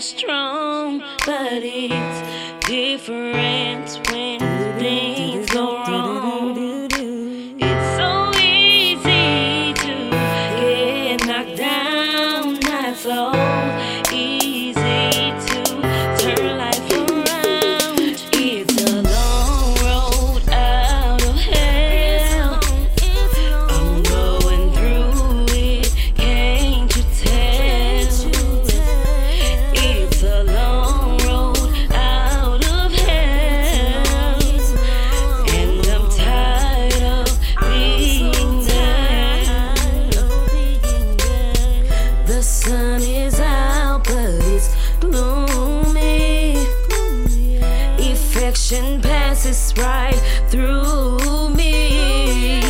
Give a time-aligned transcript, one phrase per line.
[0.00, 4.40] strong, but it's different when
[4.78, 6.56] things go wrong.
[7.60, 10.10] It's so easy to
[10.60, 13.39] get knocked down, so
[48.70, 50.14] Affection passes right
[50.46, 52.60] through me.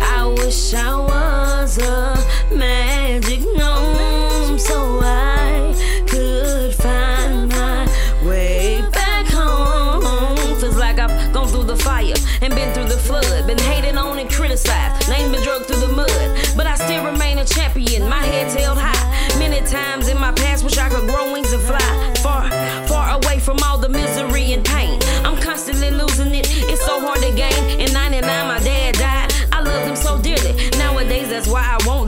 [0.00, 2.16] I wish I was a
[2.54, 5.74] magic gnome so I
[6.06, 7.84] could find my
[8.24, 10.60] way back home.
[10.60, 14.20] Feels like I've gone through the fire and been through the flood, been hated on
[14.20, 18.08] and criticized, names been drugged through the mud, but I still remain a champion.
[18.08, 18.54] My head's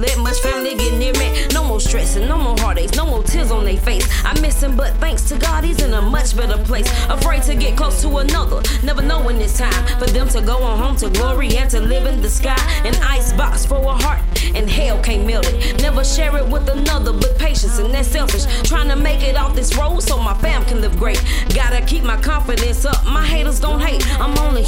[0.05, 1.47] let much family get near me.
[1.53, 4.07] No more stressing, no more heartaches, no more tears on their face.
[4.25, 6.89] I miss him, but thanks to God, he's in a much better place.
[7.09, 10.59] Afraid to get close to another, never know when it's time for them to go
[10.63, 12.61] on home to glory and to live in the sky.
[12.85, 14.21] An ice box for a heart,
[14.55, 15.81] and hell can't melt it.
[15.81, 18.45] Never share it with another, but patience and that's selfish.
[18.69, 21.23] Trying to make it off this road so my fam can live great.
[21.55, 23.05] Gotta keep my confidence up.
[23.07, 24.64] My haters don't hate, I'm only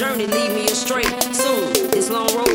[0.00, 1.02] journey lead me astray.
[1.30, 2.49] Soon, this long road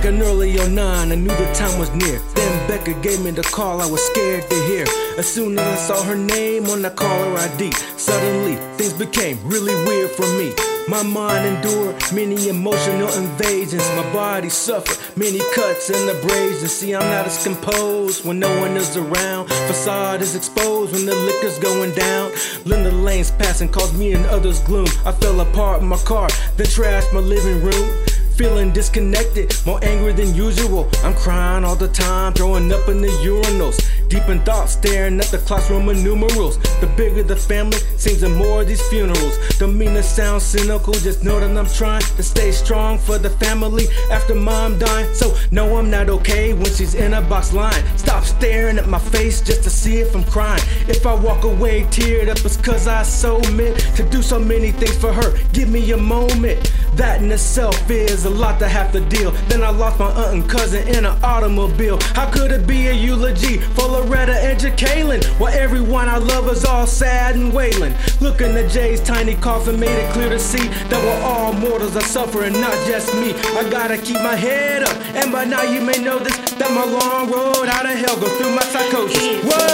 [0.00, 2.18] Back in early 09, I knew the time was near.
[2.34, 4.86] Then Becca gave me the call I was scared to hear.
[5.18, 9.74] As soon as I saw her name on the caller ID, suddenly things became really
[9.84, 10.54] weird for me.
[10.88, 13.86] My mind endured many emotional invasions.
[13.94, 16.72] My body suffered many cuts and abrasions.
[16.72, 19.48] See, I'm not as composed when no one is around.
[19.68, 22.32] Facade is exposed when the liquor's going down.
[22.64, 24.88] Linda lanes passing caused me and others gloom.
[25.04, 28.06] I fell apart in my car, then trashed my living room.
[28.40, 30.88] Feeling disconnected, more angry than usual.
[31.04, 33.86] I'm crying all the time, throwing up in the urinals.
[34.08, 36.56] Deep in thought, staring at the classroom of numerals.
[36.80, 39.36] The bigger the family, seems the more these funerals.
[39.58, 43.28] Don't mean to sound cynical, just know that I'm trying to stay strong for the
[43.28, 45.12] family after mom dying.
[45.14, 47.84] So, no, I'm not okay when she's in a box line.
[47.98, 50.62] Stop staring at my face just to see if I'm crying.
[50.88, 54.72] If I walk away teared up, it's cause I so meant to do so many
[54.72, 55.36] things for her.
[55.52, 56.72] Give me a moment.
[56.94, 59.30] That in itself is a lot to have to deal.
[59.48, 61.98] Then I lost my aunt and cousin in an automobile.
[62.14, 65.22] How could it be a eulogy for Loretta and Jacqueline?
[65.38, 67.94] While everyone I love is all sad and wailing.
[68.20, 72.02] Looking at Jay's tiny coffin made it clear to see that we're all mortals are
[72.02, 73.32] suffering, not just me.
[73.56, 76.84] I gotta keep my head up, and by now you may know this that my
[76.84, 79.16] long road out of hell go through my psychosis.
[79.16, 79.58] It's a What?
[79.60, 79.69] long